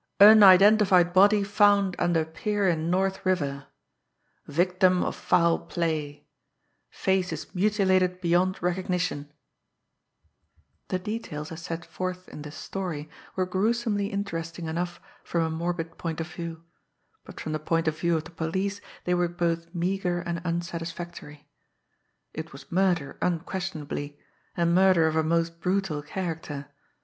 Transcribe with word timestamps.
UNIDENTIFIED 0.19 1.13
BODY 1.13 1.43
FOUND 1.43 1.95
UNDER 1.99 2.25
PIER 2.25 2.67
IN 2.67 2.89
NORTH 2.89 3.23
RIVER 3.23 3.67
VICTIM 4.47 5.03
OF 5.03 5.15
FOUL 5.15 5.59
PLAY 5.59 6.25
FACE 6.89 7.31
IS 7.31 7.53
MUTILATED 7.53 8.19
BEYOND 8.19 8.63
RECOGNITION 8.63 9.31
The 10.87 10.97
details 10.97 11.51
as 11.51 11.61
set 11.61 11.85
forth 11.85 12.27
in 12.29 12.41
the 12.41 12.49
"story" 12.49 13.11
were 13.35 13.45
gruesomely 13.45 14.07
interesting 14.07 14.65
enough 14.65 14.99
from 15.23 15.43
a 15.43 15.51
morbid 15.55 15.99
point 15.99 16.19
of 16.19 16.25
view; 16.33 16.63
but 17.23 17.39
from 17.39 17.51
the 17.51 17.59
point 17.59 17.87
of 17.87 17.99
view 17.99 18.15
of 18.17 18.23
the 18.23 18.31
police 18.31 18.81
they 19.03 19.13
were 19.13 19.27
both 19.29 19.71
meagre 19.75 20.21
and 20.21 20.41
unsatisfactory. 20.43 21.47
It 22.33 22.51
was 22.51 22.71
murder 22.71 23.19
unquestionably 23.21 24.17
and 24.57 24.73
murder 24.73 25.05
of 25.05 25.15
a 25.15 25.21
most 25.21 25.59
brutal 25.61 26.01
character. 26.01 26.69